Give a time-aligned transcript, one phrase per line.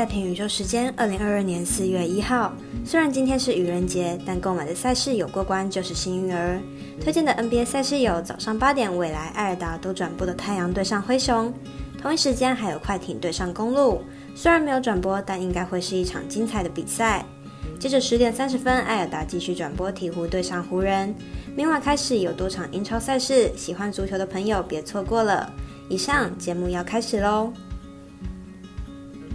[0.00, 2.54] 赛评宇宙时间，二零二二年四月一号。
[2.86, 6.58] 虽然今天是愚人节，但购买的赛事有过关就是幸运儿。
[6.98, 11.52] 推荐的 NBA 赛事有早上八点未来艾尔达都转播的太阳对上灰熊，
[12.00, 14.00] 同一时间还有快艇对上公路。
[14.34, 17.22] 虽然没有转播，但应该会是一场精彩的比赛。
[17.78, 21.14] 接着十点三十分，艾尔达继续转播鹈鹕对上湖人。
[21.54, 25.52] 明晚开始有多场英超赛事，喜欢足球的朋友别错过了。
[25.90, 27.52] 以上节目要开始喽。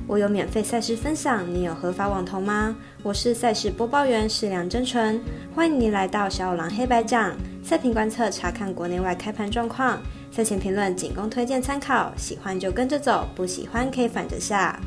[0.07, 2.75] 我有免费赛事分享，你有合法网投吗？
[3.01, 5.19] 我是赛事播报员是梁真纯，
[5.55, 9.99] 欢迎您来到小五郎黑白讲赛评观测，查看国内外开盘状况，
[10.31, 14.79] 赛前评论仅供推荐参考，喜欢就跟着走，不喜欢可以反着下。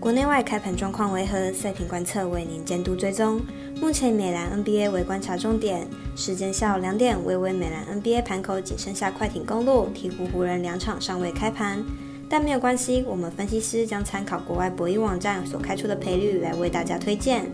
[0.00, 1.52] 国内外开盘状况为何？
[1.52, 3.38] 赛评观测为您监督追踪。
[3.82, 11.84] 目前美兰 NBA 为观察重点，时间下午两点，微微美兰 NBA 盘口仅剩下快艇公路、鹈鹕湖人两场尚未开盘。
[12.28, 17.46] 但没有关系，我们分析师将参考国外博弈网站所开出的赔率来为大家推荐。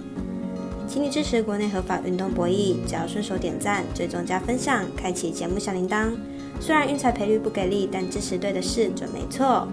[0.88, 6.10] 请你支持国内合法运动博弈，只要顺手点赞、追踪加分享、开启节目小铃铛。
[6.60, 9.68] 虽然运彩赔率不给力，但支持对的事准没错。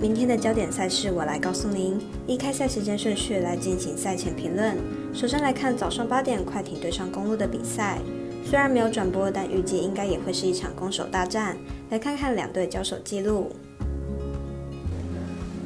[0.00, 1.98] 明天的焦点赛事，我来告诉您。
[2.26, 4.76] 依开赛时间顺序来进行赛前评论。
[5.12, 7.98] 首先来看早上八点快艇对上公路的比赛。
[8.44, 11.56] 虽然没有转播，但预计应该也会是一场攻守大战。
[11.90, 13.50] 来看看两队交手记录。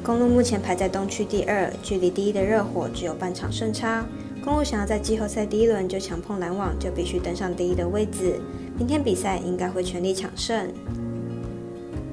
[0.01, 4.05] 公路目前排在东区第二，距离第一的热火只有半场胜差。
[4.43, 8.39] 公路想要在季后赛第一轮就强碰篮网，就必须登上第一的位置。
[8.77, 10.71] 明天比赛应该会全力抢胜。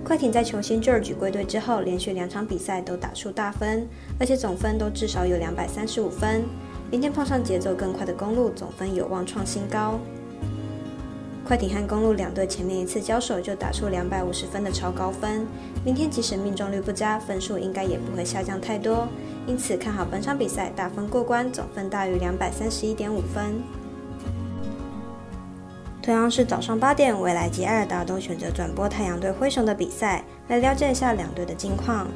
[0.05, 6.45] 快艇在球星 George 归队之后，连续两场比赛都打出大分，而且总分都至少有两百三十五分。
[6.91, 9.99] 明天碰上节奏更快的公路，总分有望创新高。
[11.47, 15.47] 快艇和公路两队前面一次交手就打出两百五十分的超高分，
[15.85, 19.07] 明天即使命中率不佳，分数应该也不会下降太多，
[19.47, 23.63] 因此看好本场比赛大分过关，总分大于两百三十一点五分。
[26.03, 32.09] 同样是早上八点，未来及艾尔达都选择转播太阳队灰熊的比赛，来了解一下两队的近况。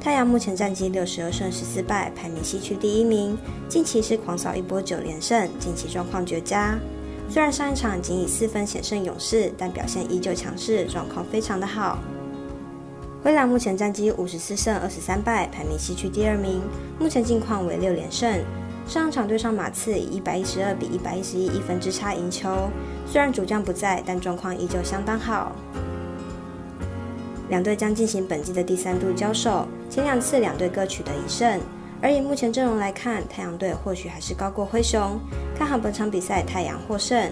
[0.00, 3.36] 太阳目前战绩六十二胜十四败，排名西区第一名，
[3.68, 6.78] 近期是狂扫一波九连胜，近期状况绝佳。
[7.28, 11.98] 虽然上一场仅以四分险胜勇士，但表现依旧强势，状况非常的好。
[13.22, 16.60] 灰狼目前战绩五十四胜二十三败，排名西区第二名，
[16.98, 18.44] 目前近况为六连胜。
[18.86, 22.68] 上场对上马刺以一百一十二比一百一十一一分之差赢球，
[23.06, 25.52] 虽然主将不在，但状况依旧相当好。
[27.48, 31.60] 两队将进行本季的第三度交手，前两次两队各取得一胜。
[32.00, 35.20] 而以目前阵容来看，太阳队或许还是高过灰熊。
[35.62, 37.30] 看好本场比赛，太阳获胜。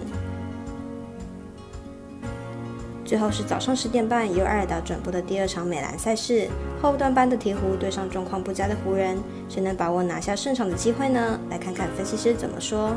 [3.03, 6.47] 最后是早上十点半由艾尔达转播的第二场美兰赛事，
[6.81, 9.17] 后段班的鹈鹕对上状况不佳的湖人，
[9.49, 11.37] 谁能把握拿下胜场的机会呢？
[11.49, 12.95] 来看看分析师怎么说。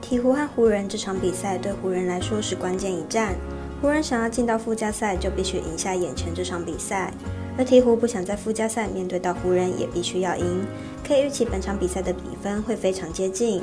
[0.00, 3.34] 鹈鹕和湖人这场比赛对湖人来说是关键一战。
[3.82, 7.12] 湖人想要进到附加赛，就必须赢下眼前这场比赛；
[7.56, 10.66] 而鹈鹕不想在附加赛面对到湖人，也必须要赢。
[11.06, 13.62] 可以预期本场比赛的比分会非常接近。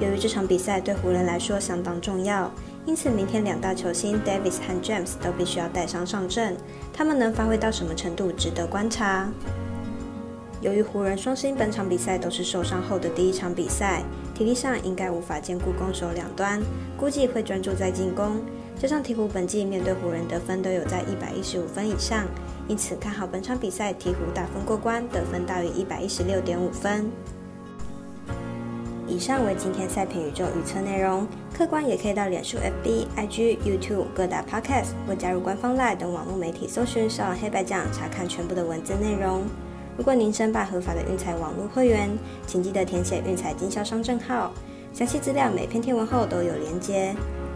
[0.00, 2.50] 由于这场比赛对湖人来说相当重要，
[2.84, 6.56] 因此明天两大球星 Davis 和 James 都必须要带伤上阵。
[6.92, 9.28] 他们能发挥到什么程度，值得观察。
[10.60, 14.02] 由于湖人双星本场比赛都是受伤后的第一场比赛，
[14.34, 16.60] 体力上应该无法兼顾攻守两端，
[16.98, 18.40] 估计会专注在进攻。
[18.78, 22.26] 加上鹈鹕本季面对湖人得分都有在一百一十五分以上，
[22.68, 27.10] 因此看好本场比赛鹈鹕大分过关，得分大于一百一十六点五分。
[29.08, 39.44] 以上为今天赛评宇宙预测内容，客观也可以到脸书、FB、IG、YouTube 各大 Podcast 或加入官方 Line 等网络媒体搜寻“少黑白酱”，查看全部的文字内容。
[39.96, 42.10] 如果您申办合法的运彩网络会员，
[42.48, 44.52] 请记得填写运彩经销商证号，
[44.92, 47.14] 详细资料每篇贴文后都有连接。